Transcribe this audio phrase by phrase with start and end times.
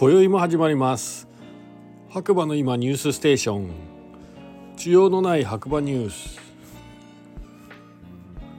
[0.00, 1.26] 今宵も始まります
[2.08, 3.70] 白馬の今ニュースステーション
[4.76, 6.38] 需要のない白馬ニュース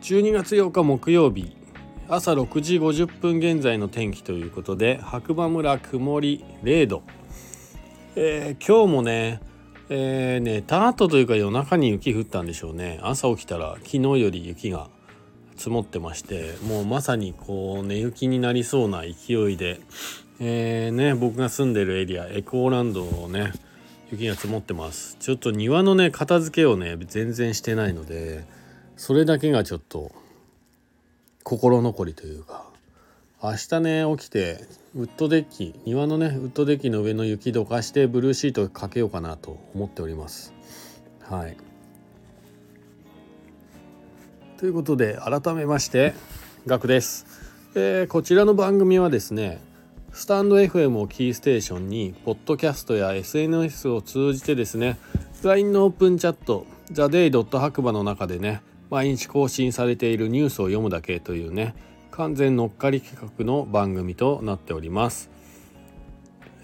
[0.00, 1.54] 12月8日木曜日
[2.08, 7.02] 朝6時50分現在の天気ということで白馬村曇り0度、
[8.14, 9.42] えー、今日もね
[9.90, 14.88] えー、寝た後というか夜中に雪降ったんでしょうね朝起きたら昨日より雪が
[15.54, 19.80] 積もってましてもうまさにこう寝雪になりそうな勢いで、
[20.38, 23.52] えー、ね僕が住んでるエリアエコーランドをね
[24.10, 25.16] 雪が積もってます。
[25.18, 28.44] ちょっと庭のね片付けをね全然してないので
[28.96, 30.12] それだけがちょっと
[31.42, 32.64] 心残りというか。
[33.42, 40.54] 明日ね起きてウッドデッキ庭のねウッドデッキの上の雪どかしてブルーシートかけようかなと思っております。
[41.20, 41.56] はい。
[44.58, 46.14] ということで改めまして
[46.66, 47.26] ガクです、
[47.74, 49.60] えー、こちらの番組はですね
[50.16, 54.96] スタンド FM をキーステーションにポッドキャストや SNS を通じてですね
[55.42, 57.58] LINE のオープンチャット TheDay.
[57.58, 61.74] 白馬の中でね毎日更新されているニュースを読むだけというね
[62.12, 65.28] 完全乗っかり企画の番組となっております。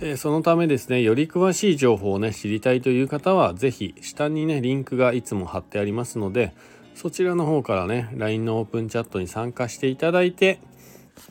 [0.00, 6.54] えそのためですねより詳しい情報をね知りたいという方は是非下にねリンクがいつも貼ってありますので
[6.94, 10.58] そちらの方からね LINE のオープンチャットに参加していただいて、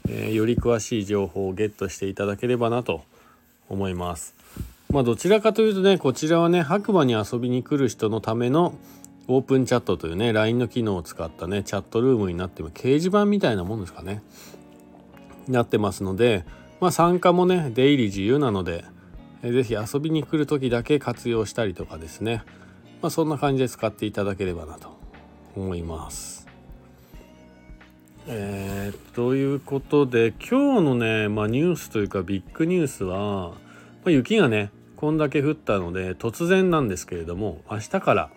[0.08, 3.04] えー、より詳しい情報をゲットしていただければなと
[3.70, 4.36] 思います。
[4.92, 8.76] まあどちらかというとねこちらはね白馬に遊びに来る人のための
[9.28, 14.22] オープンチャットというね LINE の機能を使ったねチャットルームになっても掲示板みたいなもんですかね
[15.48, 16.44] なってますので
[16.82, 18.84] まあ参加もね出入り自由なので
[19.44, 22.44] 是非遊びに来る時だけ活用したりとかですね
[23.02, 25.00] まあそんな感じで使っていただければなと
[25.56, 26.51] 思います。
[28.28, 33.56] えー、ということで今日のね、まあ、ニュースというかビッグニュースは、ま
[34.06, 38.30] あ、雪がねこんだけ降ったので突然なんですけれども明日から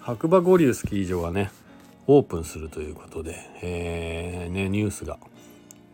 [0.00, 1.50] 白馬五流スキー場がね
[2.08, 5.18] オープンするということで、えー、ね、ニュースが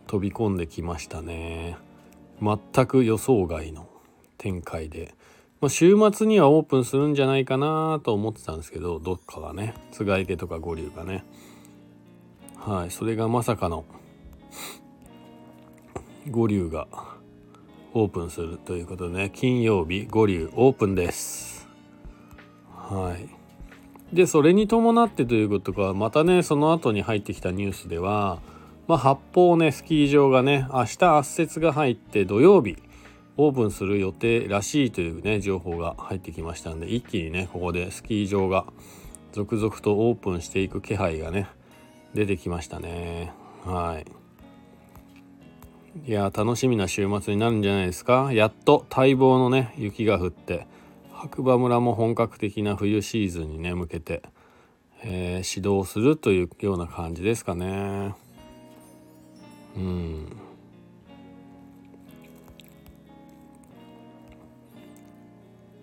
[0.07, 1.75] 飛び込んできましたね。
[2.41, 3.89] 全く予想外の
[4.37, 5.13] 展開で。
[5.59, 11.23] まあ、週末にはオープンするんじゃないかなと思ってたんですけどどっかがね津賀池とか五竜がね
[12.65, 13.85] はいそれがまさかの
[16.31, 16.87] 五竜が
[17.93, 21.67] オープンするということでね金曜日五竜オープンです。
[22.71, 23.15] は
[24.11, 24.15] い。
[24.15, 28.39] でそれに伴ってということかまたねその後に入ってきたニュースでは
[28.87, 32.77] まあ、八方ねスキー場がね明日圧雪が入って土曜日
[33.37, 38.65] オープンする予定らしいというね情報が入ってきましたんで一気にねここでスキー場が
[39.33, 41.47] 続々とオープンしていく気配がね
[42.15, 43.33] 出てきましたね。
[43.65, 44.05] はい。
[46.09, 48.31] いや楽しみな週末になるんじゃないですか。
[48.33, 50.65] やっと待望のね雪が降って
[51.11, 54.23] 白馬村も本格的な冬シーズンにね向けて、
[55.03, 58.15] えー、指導するというような感じですかね。
[59.75, 60.37] うん。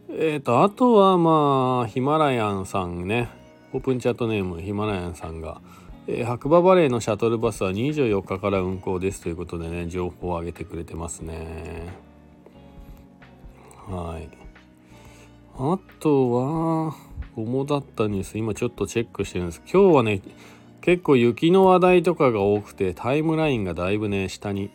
[0.09, 3.29] えっ、ー、と、あとはまあ、ヒマラヤンさんね、
[3.73, 5.61] オープンチャットネームヒマラヤンさんが、
[6.09, 11.93] えー、白馬バレーのシャトルバスは24日から運行ですということでね、情報を上げてくれてますね。
[13.89, 14.29] はい。
[15.57, 16.97] あとは、
[17.37, 19.63] 主だったニュース、今ちょっとチェックしてるんです。
[19.73, 20.23] 今日はね、
[20.81, 24.71] 結構雪の話題とかが多くて、タイムラインがだいぶね、下に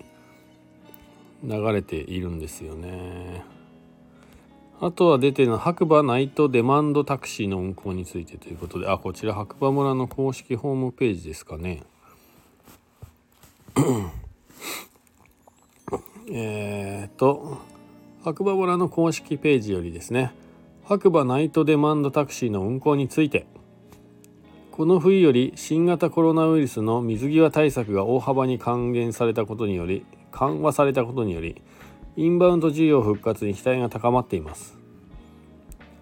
[1.44, 3.44] 流れているんですよね。
[4.80, 11.82] あとは出てるのは白馬ナイトデマンドタクシーの運行についてということで、あ、こちら白馬村の公式ホームページですかね。
[16.30, 17.58] えっと、
[18.24, 20.32] 白馬村の公式ページよりですね、
[20.84, 23.48] 白馬ナイトデマンドタクシーの運行について、
[24.72, 31.64] この冬より新型コロナウイルスの水際対策が大幅に還元されたことにより、緩和されたことにより、
[32.18, 34.76] インバウンド需要復活に期待が高まっています。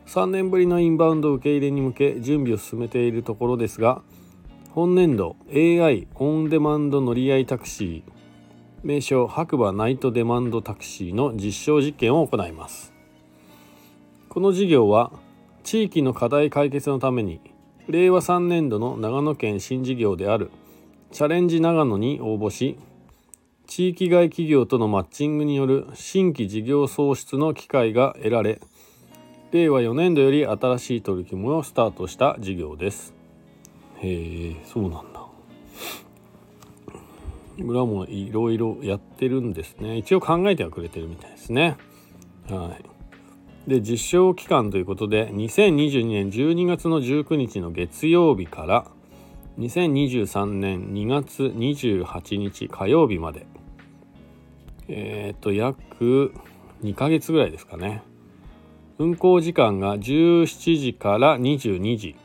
[0.08, 4.02] 3年ぶりのインバウンド受け入れに向け準備を進めているところですが
[4.72, 8.12] 本年度 AI オンデマンド乗り合いタクシー
[8.82, 12.94] 名称白馬ナイトデマンドタクシーの実証実験を行います。
[14.30, 15.12] この事業は
[15.64, 17.42] 地域の課題解決のために
[17.90, 20.50] 令和3年度の長野県新事業である
[21.12, 22.78] チャレンジ長野に応募し
[23.68, 28.62] 地域外企業とのマッチングによる新規事業創出の機会が得られ
[29.52, 33.14] 令和4年度より新しい取り組みをスタートした事業です。
[34.00, 35.26] へえそうなんだ。
[37.58, 39.98] 村もいろいろやってるんですね。
[39.98, 41.78] 一応考えてはくれてるみたいですね。
[42.50, 42.78] は
[43.68, 48.86] い、で実証期間ということで2022年12月の19日の月曜日から
[49.58, 53.46] 2023年2月28日火曜日まで。
[54.88, 56.34] えっ、と約
[56.84, 58.04] 2ヶ月ぐらいですかね。
[58.98, 62.16] 運行時間が17時から22時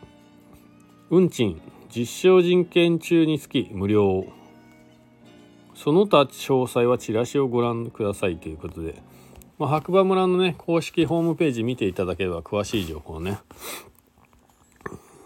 [1.11, 4.25] 運賃実証人権中につき無料。
[5.75, 9.03] その他詳細はチラシをご覧くださいということで、
[9.59, 13.39] まあ、白馬村のね公式ホームページ見ていただければ詳しい情報をね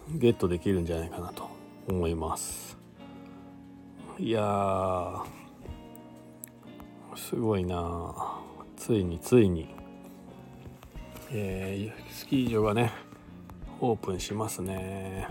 [0.09, 1.54] ゲットできるんじゃないかなと。
[1.87, 2.77] 思います。
[4.17, 5.23] いや
[7.15, 8.39] すごいな。
[8.77, 9.73] ついについに、
[11.31, 12.91] えー、スキー場がね
[13.79, 15.27] オープンしますね。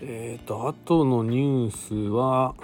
[0.00, 2.54] えっ、ー、とあとのニュースは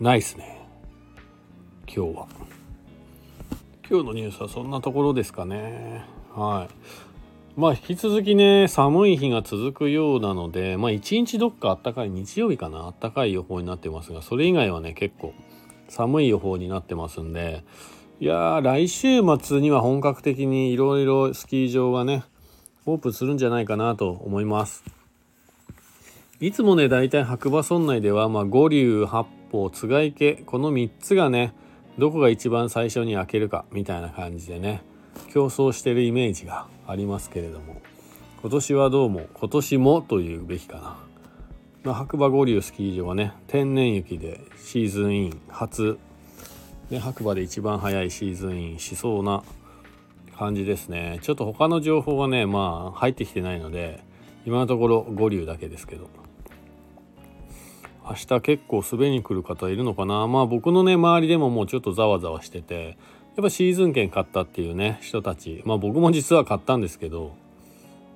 [0.00, 0.66] ないっすね。
[1.86, 2.28] 今日は。
[3.88, 6.04] 今日のニュースはそんなところですかね。
[6.34, 7.09] はい。
[7.60, 15.34] まあ引き続きね寒い日が続くようなのでまあ一日どっかあったかい日曜日かなあったかい予報になってますがそれ以外はね結構
[15.90, 17.62] 寒い予報になってますんで
[18.18, 22.24] いや来週末には本格的にいろいろスキー場がね
[22.86, 24.82] オープンするんじゃないかなと思います。
[26.40, 31.52] いつもね大体白馬村内では、まあ、五竜八方津賀池この3つがね
[31.98, 34.82] どこが一番最初に開けるかみたいな感じでね
[35.30, 37.80] 競争してるイメージがありますけれども。
[38.42, 40.96] 今年はどうも今年もというべきかな、
[41.84, 45.98] まあ、白馬五竜スキー場はね天然雪でシーズンイン初、
[46.88, 49.42] ね、白馬で一番早いシーズンインしそうな
[50.38, 51.18] 感じですね。
[51.20, 54.02] ちょっと他の情報はねまあ入ってきてないので
[54.46, 56.08] 今のところ五竜だけですけど。
[58.02, 60.26] 明日結構滑りに来る方いるのかな。
[60.26, 62.96] まあ僕のね周りでももうちょっとざわざわしてて
[63.36, 65.62] やっぱシーズン券買ったっていうね人たち。
[65.64, 67.34] まあ僕も実は買ったんですけど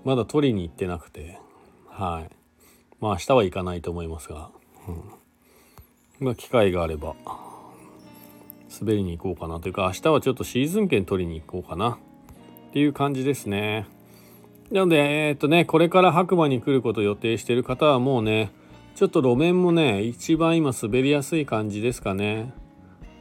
[0.05, 1.38] まだ取りに行ってなくて。
[1.88, 2.31] はい。
[3.00, 4.50] まあ明日は行かないと思いますが、
[4.88, 4.93] う
[6.22, 7.14] ん、まあ機会があれば
[8.81, 9.61] 滑りに行こうかな。
[9.61, 11.99] というか明日はちょっとシーズン券取りに行こうかな。
[12.70, 13.87] っていう感じですね。
[14.72, 18.50] なのでえー、っとねこれから白馬に来ることを予定してる方はもうね
[18.96, 22.52] ちょっと路面もね一番今滑りやすい感じですかね。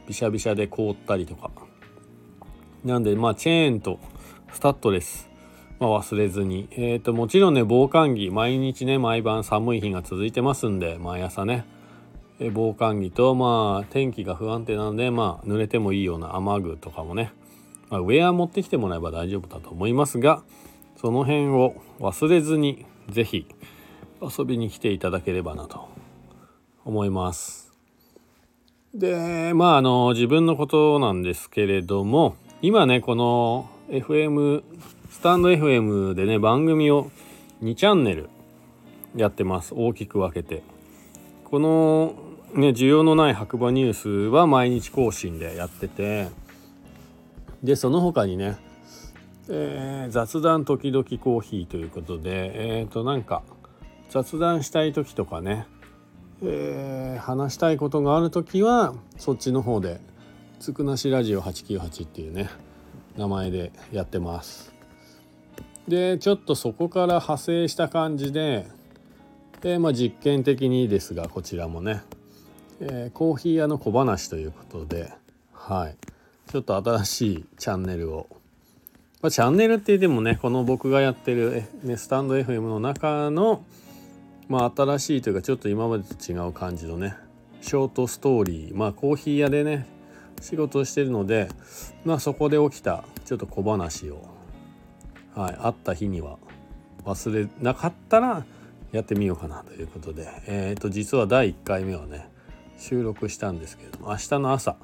[0.08, 1.50] びしゃびしゃで凍ったりとか。
[2.84, 3.98] なんで、まあ、チェーンと
[4.52, 5.28] スタッドレス、
[5.80, 6.68] まあ、忘れずに。
[6.72, 11.64] えっ、ー、と、もちろんね、防寒着、毎日ね、毎晩寒い日が続いてますんで、毎朝ね、
[12.40, 17.32] え防寒着と、まあ、天気が不安定なので、まあ、濡れてもいいような雨具とかもね、
[17.90, 20.42] まあ、ウェア持ってきてもらえば大丈夫だと思いますが、
[20.96, 23.46] その辺を忘れずに、是非
[24.20, 25.88] 遊びに来ていただければなと
[26.84, 27.72] 思います。
[28.94, 34.62] でまああの自分のことなんですけれども今ねこの FM
[35.10, 37.10] スタンド FM でね番組を
[37.62, 38.30] 2チャンネル
[39.14, 39.74] やってます。
[39.76, 40.62] 大きく分けて。
[41.44, 42.14] この
[42.54, 46.30] ね需要のない白馬ニュースは毎日更新でやってて。
[47.62, 48.56] でその他にね、
[49.50, 53.42] えー、雑談時々コーヒーということでえっ、ー、となんか
[54.08, 55.66] 雑談したい時とかね、
[56.42, 60.00] えー、話したいことがある時はそっちの方で
[60.60, 62.48] つくなしラジオ898っていうね
[63.16, 64.72] 名前でやってます。
[65.88, 68.66] でちょっとそこから派生した感じで
[69.60, 72.02] で、まあ、実験的にですがこちらもね、
[72.80, 75.12] えー、コーヒー屋の小話ということで
[75.52, 75.96] はい。
[76.50, 78.28] ちょっと新しいチャンネルを、
[79.22, 83.64] まあ、チャンネルって言ってもねこの僕がやってる、ね、スタンド FM の中の
[84.48, 87.16] まあ新しいというかちょっと今までと違う感じのね
[87.60, 88.76] ショートストーリー。
[88.76, 89.86] まあコーヒー屋でね
[90.40, 91.48] 仕事をしてるので
[92.04, 94.28] まあそこで起きたちょっと小話を、
[95.34, 96.38] はい、会った日には
[97.04, 98.44] 忘れなかったら
[98.92, 102.28] やってみようかなということで、えー、と実は第1回目はね
[102.78, 104.76] 収録したんですけれども明日の朝、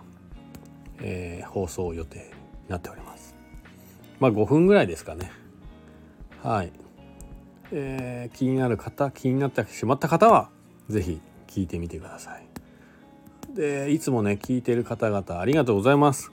[1.01, 2.25] えー、放送予定に
[2.69, 3.35] なっております。
[4.19, 5.31] まあ5分ぐらいですかね。
[6.43, 6.73] はい、
[7.73, 10.51] えー、気になる方気になってしまった方は
[10.89, 12.50] 是非聞いてみてください。
[13.55, 16.31] でいつもね聞いてる方々ありがとうございます。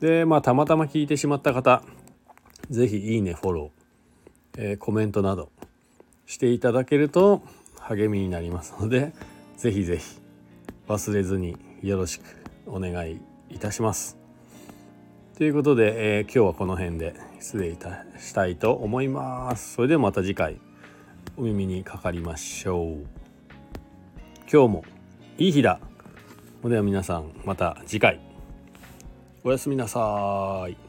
[0.00, 1.82] でまあたまたま聞いてしまった方
[2.70, 5.50] 是非いいねフォロー、えー、コメントなど
[6.26, 7.42] していただけると
[7.78, 9.12] 励みになりますので
[9.56, 10.20] 是非是非
[10.86, 12.22] 忘れずによろしく
[12.66, 13.20] お願い
[13.50, 14.18] いたします。
[15.36, 19.74] ということで、えー、今日はこの辺で失礼いたしたいと思います。
[19.74, 20.60] それではまた次回
[21.36, 23.06] お耳にかかりましょう。
[24.52, 24.84] 今日も
[25.38, 25.87] いい日だ。
[26.64, 28.20] では皆さんまた次回。
[29.44, 30.87] おやすみなさい。